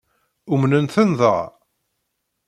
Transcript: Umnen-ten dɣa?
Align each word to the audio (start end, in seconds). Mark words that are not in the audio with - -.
Umnen-ten 0.53 1.09
dɣa? 1.19 1.39